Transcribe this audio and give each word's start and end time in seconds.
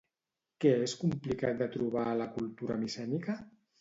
Què 0.63 0.69
és 0.85 0.95
complicat 1.01 1.59
de 1.61 1.67
trobar 1.75 2.07
a 2.13 2.17
la 2.23 2.29
cultura 2.39 2.79
micènica? 2.87 3.37